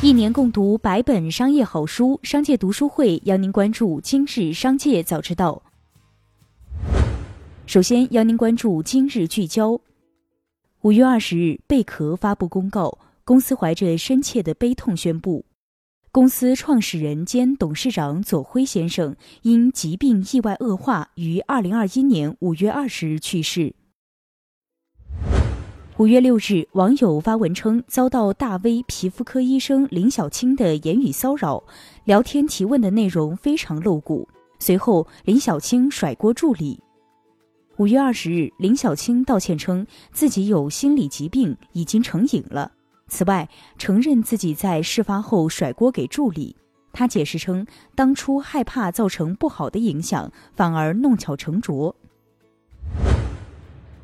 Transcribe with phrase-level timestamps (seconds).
[0.00, 5.60] 一年共读百本商业好书，商界读书会邀您关注今日商界早知道。
[7.66, 9.80] 首先邀您关注今日聚焦。
[10.82, 15.44] 五月二十日，贝壳发布公告，公司怀着深切的悲痛宣布，
[16.12, 23.74] 公司创始人兼董事长左晖先生因疾病意外恶化，于二零二一年五月二十日去世。
[25.98, 31.60] 五月六日，网友发文称遭到大 V 皮肤科医生林小青的言语骚扰，
[32.04, 34.28] 聊天提问的内容非常露骨。
[34.60, 36.78] 随后，林小青甩锅助理。
[37.78, 42.70] 五月二十日，林小青道歉称自己有心理疾病，已经成瘾了。
[43.08, 46.54] 此外，承认自己在事发后甩锅给助理。
[46.92, 51.96] 他解释称，当初害怕造成不好的影响，反而弄巧成拙。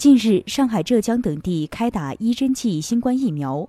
[0.00, 3.68] 近日，上海、浙江等地开打一针剂新冠疫苗，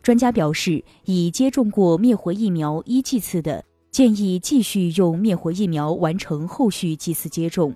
[0.00, 7.74] 专家表示，已接种过灭活疫苗一剂次的，建议继续用灭活疫苗完成后续剂次接种。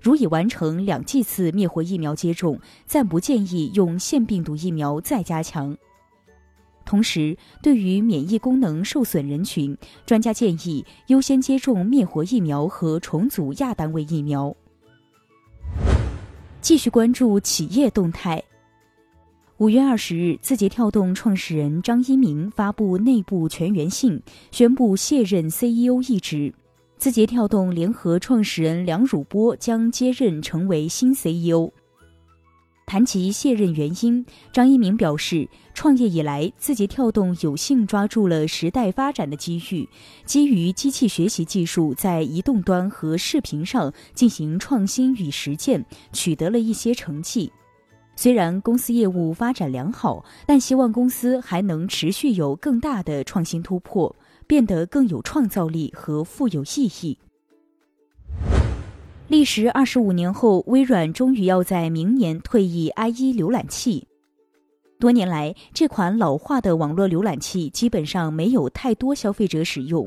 [0.00, 5.76] 如已完成两剂次灭活疫苗接种，暂不建议用腺病毒疫苗再加强。
[6.86, 14.56] 同时，对于免疫功能受损人群，专家建议优先接种灭活疫苗和重组亚单位疫苗。
[16.62, 18.40] 继续关注企业动态。
[19.56, 26.54] 五月二十日，字节跳动创始人张一鸣发布内部全员信，宣布卸任 CEO 一职。
[26.98, 31.68] 字节跳动联合创始人梁汝波将接任成为新 CEO。
[32.92, 39.88] 谈及卸任原因，张一鸣表示，创业以来，字节跳动有幸抓住了时代发展的机遇，
[40.26, 45.82] 基于机器学习技术，在移动端和视频上进行创新与实践，
[46.12, 47.50] 取得了一些成绩。
[48.14, 54.14] 虽然公司业务发展良好，但希望公司还能持续有更大的创新突破。
[54.46, 57.16] 变得更有创造力和富有意义。
[59.32, 64.06] 历时二十五年后，微软终于要在明年退役 IE 浏览器。
[65.00, 70.06] 多年来，这款老化的网络浏览器基本上没有太多消费者使用。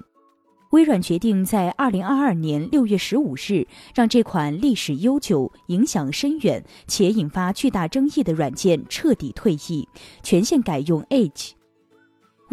[0.73, 9.89] 微软决定在二零二二年六月十五日，让这款历史悠久、影响深远且引发巨大争议的软件彻底退役，
[10.21, 11.53] 全线改用 Edge。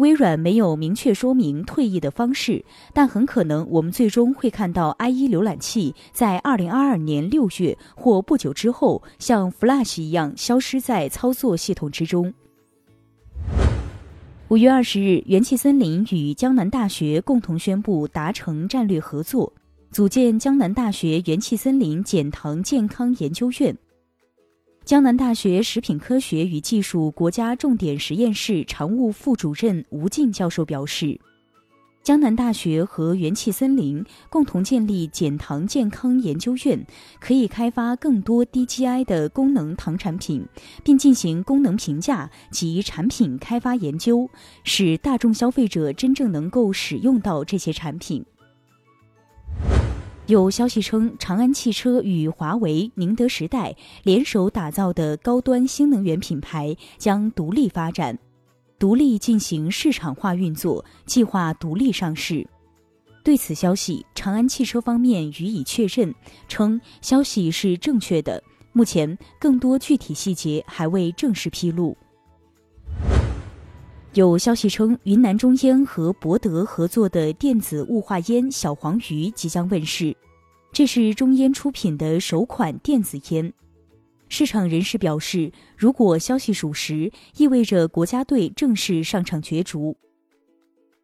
[0.03, 12.33] 微软没有明确说明退役的方式，但很可能我们最终会看到 IE 浏览器在2022年6月或不久之后，像 Flash 一样消失在操作系统之中。
[14.49, 19.53] 五月二十日，元气森林与江南大学共同宣布达成战略合作，
[19.89, 23.73] 组建江南大学元气森林减糖健康研究院。
[24.85, 31.17] 江南大学食品科学与技术国家重点实验室常务副主任吴静教授表示，
[32.03, 36.85] 江南大学和元气森林共同建立减糖健康研究院，
[37.21, 40.45] 可以开发更多低 GI 的功能糖产品，
[40.83, 44.29] 并进行功能评价及产品开发研究，
[44.65, 48.25] 使大众消费者真正能够使用到这些产品。
[50.33, 58.17] 有消息称，长安汽车与华为、宁德时代联手打造的高端新能源品牌将独立发展，
[58.79, 62.47] 独立进行市场化运作，计划独立上市。
[63.23, 66.11] 对此消息，长安汽车方面予以确认，
[66.47, 68.43] 称消息是正确的。
[68.71, 71.95] 目前，更多具体细节还未正式披露。
[74.15, 80.15] 有消息称，云南中烟和博德合作的电子雾化烟小黄鱼即将问世，
[80.71, 83.51] 这是中烟出品的首款电子烟。
[84.29, 89.97] 市场人士表示，如果消息属实，意味着国家队正式上场角逐。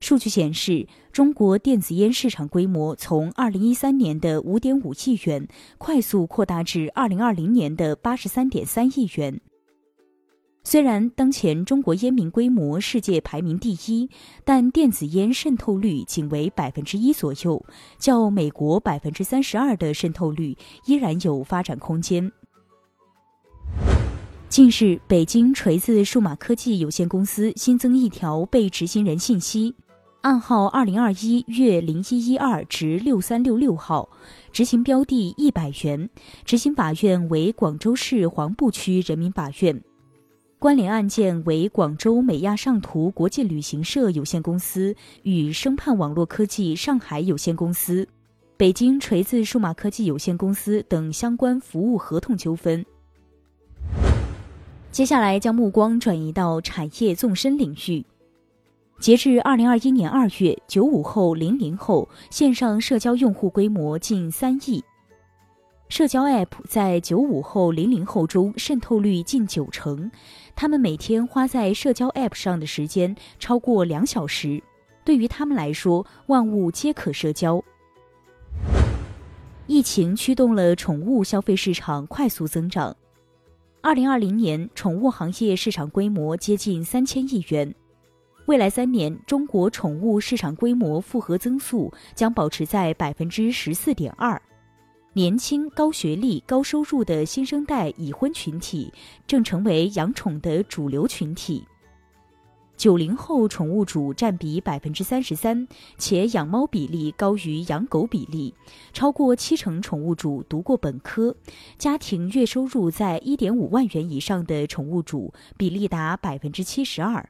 [0.02, 5.48] 数据显示，中国电子烟市场规模从2013年的5.5亿元
[5.80, 9.42] 快速扩大至2020年的83.3亿元。
[10.64, 14.10] 虽然当前中国烟民规模世界排名第一，
[14.44, 17.66] 但电子烟渗透率仅为百分之一左右，
[17.98, 22.32] 较美国百分之三十二的渗透率依然有发展空间。
[24.48, 29.74] 近日，北京锤子数码科技有限公司新增一条被执行人信息，
[30.22, 34.10] 暗号二零二一月零一一二至六三六六号，
[34.52, 36.10] 执行标的一百元，
[36.44, 39.82] 执行法院为广州市黄埔区人民法院。
[40.60, 48.06] 关联案件为广州美亚上图国际旅行社有限公司与生盼网络科技上海有限公司、
[48.58, 52.86] 北京锤子数码科技有限公司等相关服务合同纠纷。
[54.92, 58.06] 接下来将目光转移到产业纵深领域。
[59.00, 64.84] 截至二零二一年二月，九五后、零零后线上社交用户规模近三亿。
[65.90, 70.10] 社交 App 在九五后、零零后中渗透率近九成，
[70.56, 74.62] 他们每天花在社交 App 上的时间超过两小时。
[75.04, 77.62] 对于他们来说，万物皆可社交。
[79.66, 82.96] 疫情驱动了宠物消费市场快速增长。
[83.82, 87.74] 二零二零年，宠物行业市场规模接近三千亿元。
[88.46, 94.40] 未来三年，中国宠物市场规模复合增速将保持在百分之十四点二。
[95.20, 98.90] 年轻、高学历、高收入的新生代已婚群体
[99.28, 101.62] 正成为养宠的主流群体。
[102.78, 105.68] 九零后宠物主占比百分之三十三，
[105.98, 108.54] 且养猫比例高于养狗比例。
[108.94, 111.36] 超过七成宠物主读过本科，
[111.78, 117.30] 家庭月收入在一点五万元以上的宠物主比例达百分之七十二。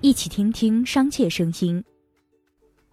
[0.00, 1.82] 一起听听商界声音。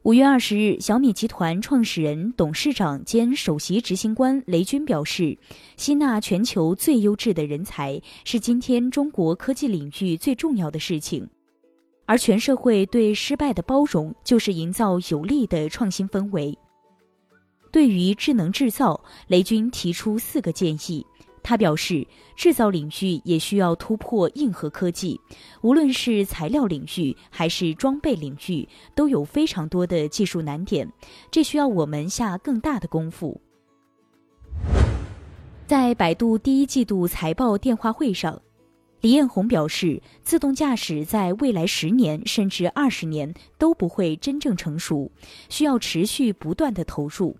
[0.07, 5.37] 五月二十日，小米集团创始人、董事长兼首席执行官雷军表示，
[5.75, 11.29] 吸纳全球最优质的人才是今天中国科技领域最重要的事情，
[12.05, 16.57] 而全社会对失败的包容，就是营造有利的创新氛围。
[17.69, 21.05] 对于智能制造，雷军提出四个建议。
[21.47, 22.05] 他表示，
[22.35, 25.17] 制造领域也需要突破硬核科技，
[25.61, 30.91] 无论是材料领域还是装备领域，都有非常多的技术难点，
[31.31, 33.39] 这需要我们下更大的功夫。
[35.65, 38.41] 在百度第一季度财报电话会上，
[38.99, 45.09] 李彦宏表示，自动驾驶在未来十年甚至二十年都不会真正成熟，
[45.47, 47.37] 需要持续不断的投入。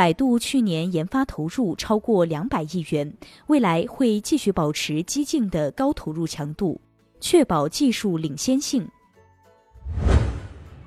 [0.00, 3.12] 百度去年研发投入超过两百亿元，
[3.48, 6.80] 未来会继续保持激进的高投入强度，
[7.20, 8.88] 确保技术领先性。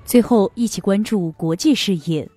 [0.04, 2.28] 最后，一起关注国际事业。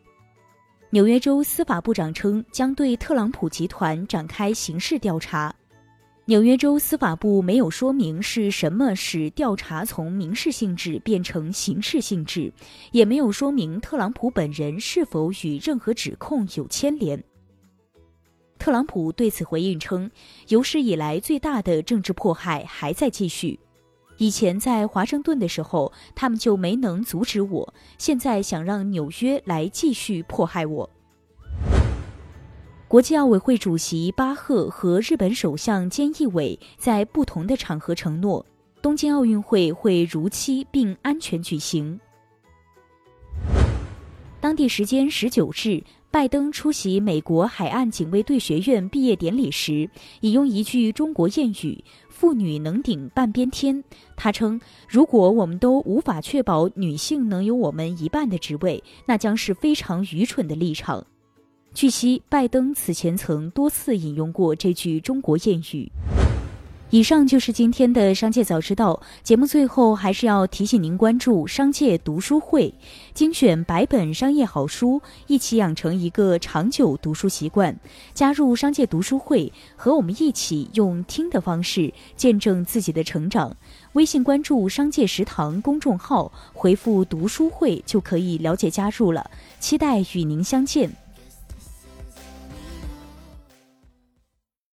[0.92, 5.52] 纽约州司法部长称，将对特朗普集团展开刑事调查。
[6.30, 12.52] 纽约州司法部没有说明是什么使调查从民事性质变成刑事性质，
[12.92, 17.24] 也没有说明特朗普本人是否与任何指控有牵连。
[18.60, 20.12] 特朗普对此回应称，
[20.50, 23.58] 有史以来最大的政治迫害还在继续。
[24.18, 30.90] 以前在华盛顿的时候，他们就没能阻止我，现在想让纽约来继续迫害我。
[32.98, 38.44] 国际奥委会主席巴赫和日本首相菅义伟在不同的场合承诺，
[38.82, 42.00] 东京奥运会会如期并安全举行。
[44.42, 49.88] 当地时间十九日，拜登出席美国海岸警卫队学院毕业典礼时，
[50.22, 53.84] 引用一句中国谚语：“妇女能顶半边天。”
[54.18, 54.60] 他称
[54.90, 61.06] ：“如果我们都无法确保女性能有我们一半的职位，那将是非常愚蠢的立场。”
[61.78, 65.92] 据悉，拜登此前曾多次引用过这句中国谚语。
[66.90, 69.46] 以上就是今天的商界早知道节目。
[69.46, 72.74] 最后，还是要提醒您关注商界读书会，
[73.14, 77.80] 精选百本商业好书，一起养成一个长久读书习惯。
[78.12, 83.56] 加入商界读书会，和我们一起用听的方式见证自己的成长。
[83.94, 89.30] 微信关注“商界食堂”公众号，回复“读书会”就可以了解加入了。
[89.60, 90.90] 期待与您相见。